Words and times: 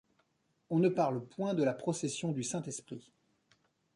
On 0.71 0.79
ne 0.79 0.89
parle 0.89 1.23
point 1.23 1.53
de 1.53 1.61
la 1.63 1.75
procession 1.75 2.31
du 2.31 2.41
Saint-Esprit. 2.41 3.11